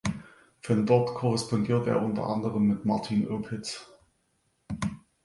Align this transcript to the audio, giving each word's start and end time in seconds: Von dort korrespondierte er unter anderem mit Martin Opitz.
Von 0.61 0.87
dort 0.87 1.13
korrespondierte 1.13 1.91
er 1.91 2.01
unter 2.01 2.25
anderem 2.25 2.63
mit 2.63 2.85
Martin 2.85 3.27
Opitz. 3.27 3.85